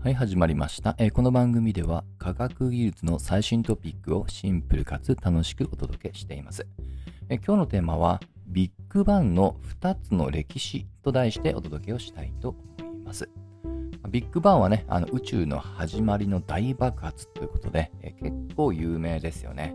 [0.00, 6.64] はい、始まりました、えーこの番組では科学技術の最新トピックをシンプルかつ楽しくお届けしています。
[7.28, 13.28] えー今日のテーマはビッグバンの2つの歴史と題してお届けをしたいと思います。
[14.08, 19.74] ビッグバンはね、あの宇宙の始まりの大爆発ということで、えー結構有名ですよね。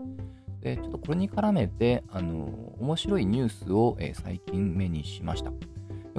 [0.62, 2.46] で、ちょっとこれに絡めて、あの
[2.80, 5.52] 面白いニュースを、えー最近目にしました。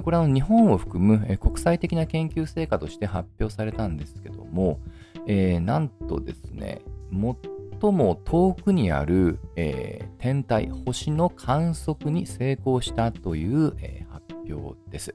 [0.06, 4.78] これは日本を含む国際的な研究成果として発表されたんですけども、
[5.26, 15.12] えーなんとですね、最も遠くにある、えー天体、星の観測に成功したという、えー発表です。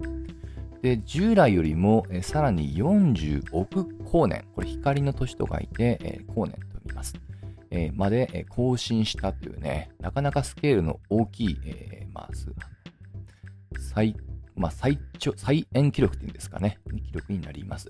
[0.82, 7.16] で、従来よりも、えーさらに40億光年、これ光の年と書いて、えー光年と読みます。
[7.94, 12.30] まで、更新したというね、なかなかスケールの大きい、えーまあ、
[13.80, 14.18] 最
[14.62, 17.90] まあ、最長、最遠記録っていうんですかね、記録になります。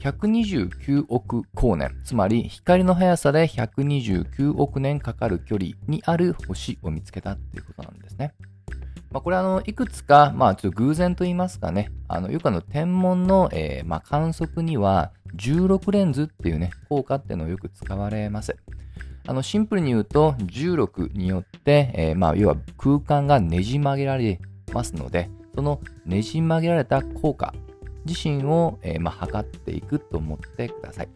[0.00, 8.34] 129億光年、つまり光の速さで129億年かかる距離にある星を見つけたっていうことなんですね。
[9.10, 18.56] まあ、これはあのいくつか、まあ、ちょっと偶然と言いますかね、あのよくあの天文の、えーまあ、観測には16レンズっていうね、効果っていうのをよく使われます。
[19.28, 24.40] あのシンプルに言うと、16によって、えーまあ、要は空間がねじ曲げられ
[24.72, 27.52] ますので、そのねじ曲げられた効果
[28.04, 31.08] 自身を、えーまあ、測っていくと思ってください。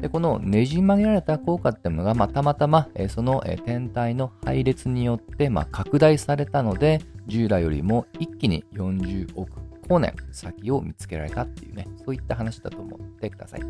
[0.00, 9.50] でこのねじ曲げられた効果っていうのが、まあ、たまたま、えーその、え天体の配列によって、まあ、拡大されたので、従来よりも一気に40億
[9.82, 13.62] 光年先を見つけられたっていうね、そういった話だと思ってください。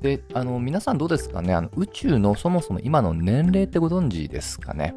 [0.00, 1.52] で、あの、皆さんどうですかね？
[1.52, 4.94] あの宇宙のそもそも今の年齢ってご存知ですかね？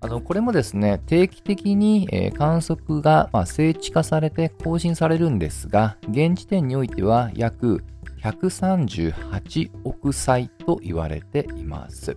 [0.00, 7.84] あのこれもですね、定期的に、え観測が、ま、精地化されて更新されるんですが、現時点においては約
[8.22, 12.16] 138億歳と言われています。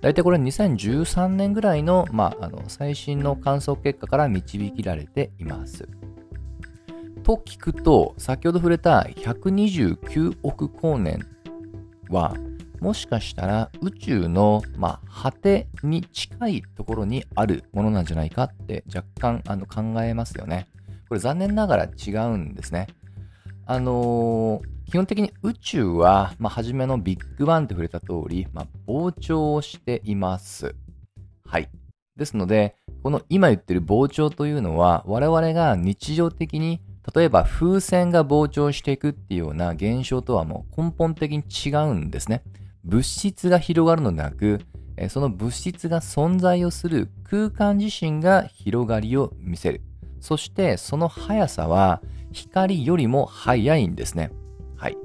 [0.00, 5.86] 大体これ2013年ぐらいの,、まあ、あの最新の観測結果から導きられています。
[7.22, 11.26] と聞くと、先ほど触れた129億光年
[12.08, 12.34] は、
[12.82, 20.66] もしかしたら宇宙の、まあ、果てに近いところにあるものなんじゃないかって若干あの考えますよね。
[21.08, 22.88] これ残念ながら違うんですね。
[23.66, 30.74] あのー基本的に宇宙は、まあ、初めのビッグバンって触れた通り、まあ、膨張をしています。
[31.46, 31.70] はい。
[32.14, 36.82] ですので、この今言ってる膨張というのは、我々が日常的に、
[37.14, 42.42] 例えば風船が膨張していくっていうような現象とはもう根本的に違うんですね。
[42.84, 44.60] 物質が広がるのでなく、
[45.08, 49.80] その物質が存在をする空間自身が広がりを見せる。
[50.20, 52.00] そしてその速さは
[52.30, 54.30] 光よりも速いんですね。
[54.76, 54.96] はい。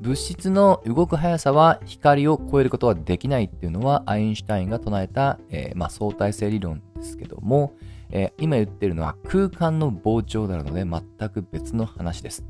[0.00, 7.74] 物質の動く速さは光を超えることはできないっていうのはアインシュタインが唱えた、えーまあ、相対性理論ですけども、
[8.10, 12.44] えー今言ってるのは空間の膨張なので全く別の話です。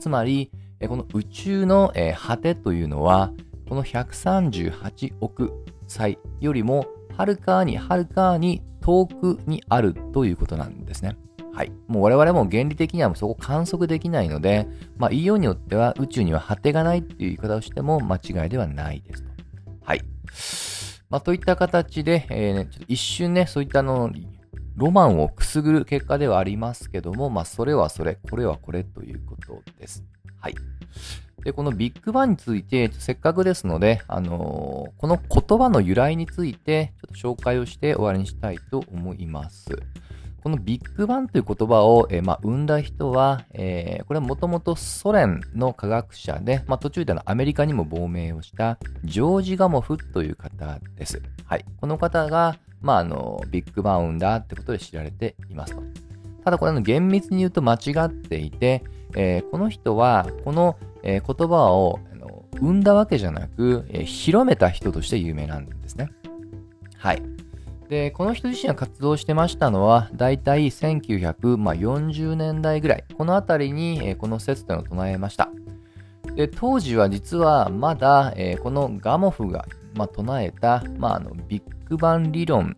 [0.00, 0.50] つまり、
[0.86, 3.32] この宇宙の、果てというのは
[3.68, 5.52] この138億
[5.86, 6.86] 歳よりも
[7.16, 11.16] はるかにはるかに遠くにあるということなんですね。
[11.52, 11.72] はい。
[11.88, 19.28] もう我々も原理的にはそこ観測できないので、まあ言いようによっては宇宙には果てがないっていう言い方をしても間違いではないですと。
[19.82, 20.00] はい。
[21.10, 24.10] まあといった形で、えーねちょっと一瞬ね、そういったあの、
[24.76, 30.04] ロマンをくすぐる結果ではありますけども、まあそれはそれ、これはこれということです。
[30.40, 30.54] はい。
[31.44, 39.66] で、このビッグバンについて、せっかくですので、あのーこの言葉の由来について、ちょっと紹介をして終わりにしたいと思います。
[40.42, 51.22] このビッグバンという言葉を、えーまあ、生んだ人は、えーこれはもともとソ連の科学者で、まあ、途中でのアメリカにも亡命をしたジョージ・ガモフという方です。
[51.44, 51.64] はい。
[51.80, 55.82] この方が、まあ、あの、ビッグバンを生んだってことで知られていますと。
[56.44, 58.82] ただこれあの厳密に言うと間違っていて、
[59.14, 66.10] えーこの人はこの、えー言葉をあの生んだわけじゃなく、えー広めた人として有名なんですね。
[66.96, 67.22] はい。
[67.88, 75.48] で、この人自身が活動してましたのは、だいたい1940年代ぐらい、このあたりに、えーこの説というのを唱えました。
[76.34, 82.76] で、当時は実はまだ、えーこのガモフが、まあ、唱えた、まあ、あのビッグバン理論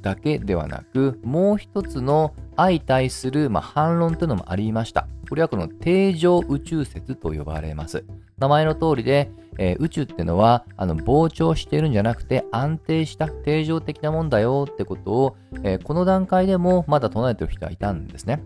[0.00, 5.06] だけではなく、もう一つの相対する、まあ、反論というのもありました。
[5.30, 8.04] これはこの定常宇宙説と呼ばれます。
[8.38, 18.42] 名前の通りで、えー宇宙ってのはあの膨張してるんじゃなくて安定した定常的なもんだよってことを、えーこの段階でもまだ唱えてる人はいたんですね。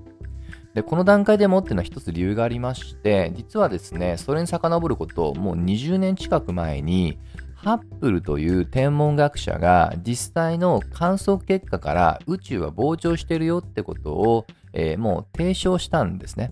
[0.75, 7.19] で、この段階でもっていうのは一つ理由がありまして、実はですね、それに遡ること、もう20年近く前に、
[7.55, 16.51] ハッブルという天文学者が実際の観測結果から宇宙は膨張してるよってことを、えー、もう提唱したんですね。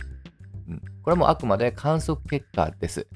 [1.02, 3.06] これもあくまで観測結果です。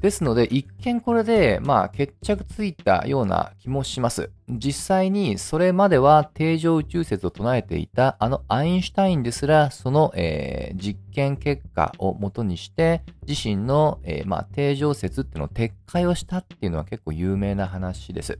[0.00, 4.30] ですので、一見これで、まあ、決着ついたような気もします。
[4.48, 18.38] 実際に、それまでは定常宇宙説を唱えていた、あのアインシュタインですら、その、えー、実験結果をもとにして、自身の、えー、まあ、定常説っていうのを撤回をしたっていうのは結構有名な話です。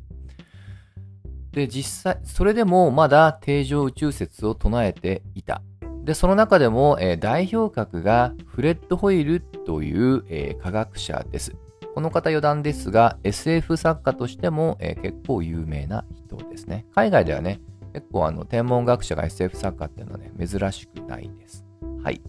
[1.52, 5.61] で、実際、それでもまだ定常宇宙説を唱えていた。
[6.05, 11.56] で、その中でも、えー、代表格がフレッド・ホイルという、えー、科学者です。
[11.94, 16.87] この方余談ですが、SF 作家としても、えー、結構有名な人ですね。
[16.94, 17.61] 海外ではね、
[17.93, 21.64] 結構あの天文学者が SF 作家っていうのはね、珍しくないです。
[22.02, 22.23] はい。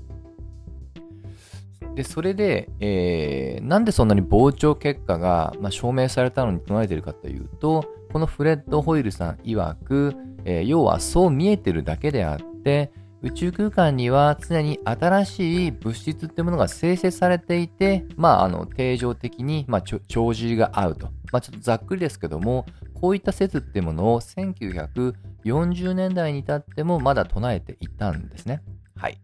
[1.95, 10.15] で、それで、えー、なんでそんなに膨張結果が、まあ、証明されたのに唱えているかというと、このフレッド・ホイルさん曰く、
[10.45, 12.91] えー、要はそう見えてるだけであって、
[13.23, 21.07] 宇宙空間には常に新しい物質ってものが生成されていて、まあ、あの、定常的に、まあ、帳尻が合うと。
[21.31, 22.65] まあ、ちょっとざっくりですけども、
[22.99, 28.63] こういった説っていうものを1940年代に至ってもまだ唱えていたんですね。
[28.95, 29.19] はい。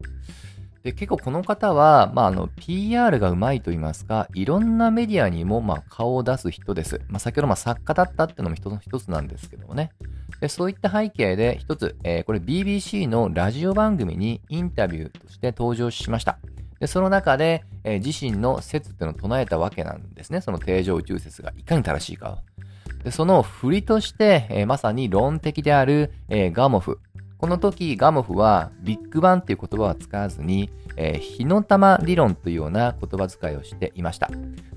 [0.83, 7.01] で結構この方は、まあ、あの PR がうまいと言いますか、いろんなメディアにもま顔を出す人です。
[7.09, 9.91] まあ、先ほどま作家だったっていうのも一つなんですけどもね。
[10.39, 16.39] でそういった背景で一つ、えー、これ BBC のラジオ番組にインタビューとして登場しました。
[16.79, 20.41] でその中で、えー、自身の説っていうのを唱えたわけなんですね。
[20.41, 22.37] その定常宇宙説がいかに正しいかを。
[23.03, 26.99] でその振りとして、えー、まさに論的である、え、ガモフ。
[27.37, 34.29] この時ガモフはビッグバンっていう言葉は使わずに、えー、火の玉理論というような言葉遣いをしていました。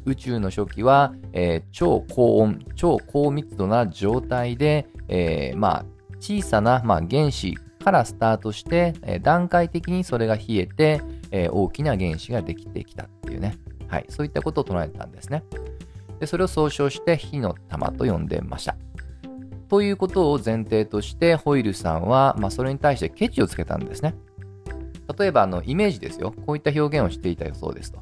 [0.04, 5.84] 宇宙の初期は、えー、超高温、超高密度な状態で、えー、まあ、
[6.18, 13.56] 小さな、まあ、原子からスタートして、え、段階的にそれが冷えて、え、大きな原子ができてきたっていうね、
[13.88, 15.44] はい、そういったことを唱えたんですね。
[16.18, 18.76] でそれを総称して火の玉と呼んでました。
[19.70, 24.16] ということを前提として、ホイルさんは、まあ、それに対してケチをつけたんですね。
[25.18, 26.34] 例えば、あの、イメージですよ。
[26.44, 28.00] こういった表現をしていたそうですと。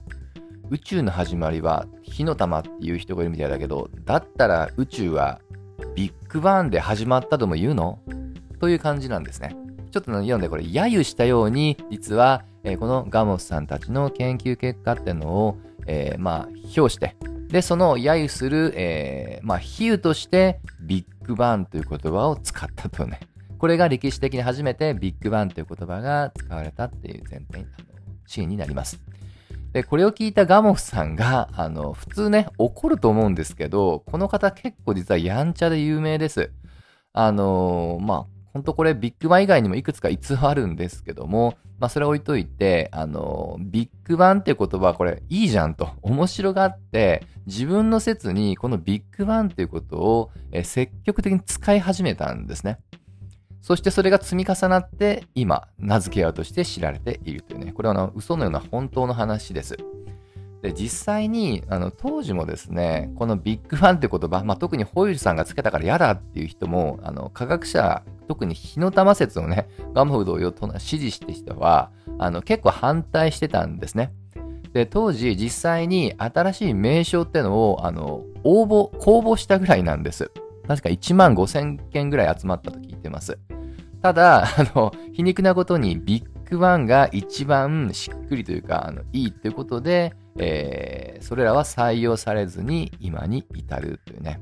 [0.70, 5.40] 宇宙の始まりは火の玉っていう人がいるみたいだけど、だったら宇宙は
[5.94, 8.00] ビッグバーンで始まったとも言うの？
[8.60, 9.56] という感じなんですね。
[9.90, 17.16] ちょっと読んでこれ、揶揄したように、実は、えー、このガモスさんたちの研究結果っていうのを、えー、まあ、表して、
[17.48, 23.20] で、その揶揄する、えー、まあ、比喩としてビッグバンという言葉を使ったとね。
[23.58, 27.66] これが歴史的に初めてビッグバンという言葉が使われたっていう前提の、
[28.26, 29.00] シーンになります。
[29.72, 36.50] で、これを聞いたガモフさんが、あの、普通ね、怒ると思うんですけど、この方結構実はやんちゃで有名です。
[37.12, 50.32] あのまあ、ほんとこれビッグバン以外にもいくつか逸話あるんですけども、まあそれ置いといて、あのビッグバンっていう言葉はこれいいじゃんと面白がって、自分の説にこのビッグバンっていうことを
[50.64, 52.80] 積極的に使い始めたんですね。
[53.60, 59.76] そしてそれが積み重なって今、名付け親として知られているというね、これはあの嘘のような本当の話です。
[60.62, 74.12] で、実際に、あの、当時もですね、このビッグファンって言葉、まあ、特にホイールさんがつけたから嫌だっていう人も、あの、科学者、特に火の玉説をね、ガムフ同様と支持して人は、あの、結構反対してたんですね。
[74.72, 80.30] で、当時実際に新しい名称ってのを、あの、応募、公募したぐらいなんです。
[80.68, 83.38] 確か1万5千件ぐらい集まったと聞いてます。
[84.02, 94.40] ただ、あの、皮肉なことにビッグバンが一番しっくりというか、あのいいということで、えー、それらは採用されずに今に至るというね。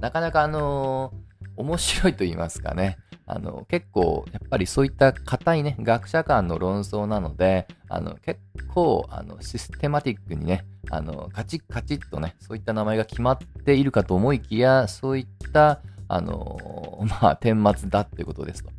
[0.00, 1.25] なかなかあのー、
[1.56, 2.98] 面白いと言いますかね。
[3.26, 8.40] あの、結構、やっぱりそういった硬いね、学者間の論争なので、あの、結
[8.72, 18.70] 構、あの、システマティックにね、あの、カチッカチッとね、そういった名前が決まっているかと思いきや、そういった、あの、 まあ、顛末だっていうことですと。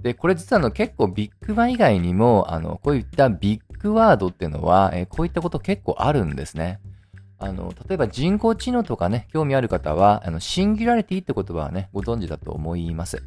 [0.00, 6.78] で、これ実はあの結構ビッグバン以外にも、あの、こういったビッグワードっていうのは、えこういったこと結構あるんですね。
[7.38, 13.22] あの、例えば人工知能とかね、興味ある方は、あの、シンギュラリティって言葉はね、ご存知だと思います。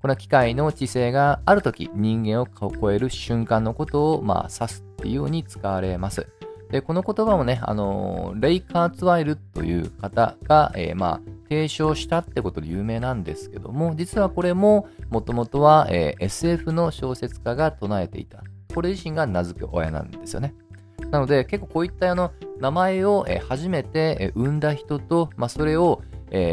[0.00, 2.46] これは機械の知性がある時人間を
[2.80, 6.28] 超える瞬間のことを、まあ、指すっていうように使われます。
[6.70, 18.44] で、この言葉もね、あのレイ・カーツワイルという方が、えー、まあ、提唱したってことで有名なんですけども、実はこれももともとは、えー、SF の小説家が唱えていた。
[18.74, 20.54] これ自身が名付け親なんですよね。
[21.10, 26.02] なので結構こういったあの名前を、初めて、生んだ人と、まあ、それを、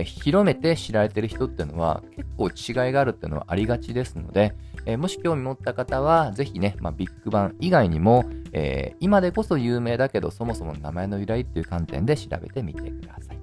[0.05, 4.55] 広めて知られてる人っていうのは結構違いがあるっていうのはありがちですので、
[4.97, 13.39] もし興味持った方はぜひね、まあ、ビッグバン以外にも、えー、今でこそ有名だけどそもそも名前の由来っていう観点で調べてみてください。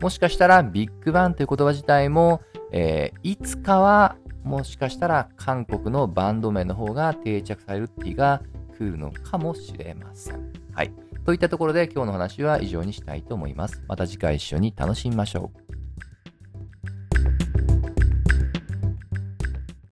[0.00, 2.40] もしかしたらビッグバンという言葉自体も、
[2.72, 8.42] え、いつかはもしかしたら韓国のバンド名の方が定着されるっていうが
[8.76, 10.52] 来るのかもしれません。
[10.72, 10.92] はい。
[11.24, 13.82] といったところで今日の話は以上にしたいと思います。
[13.88, 15.63] また次回一緒に楽しみましょう。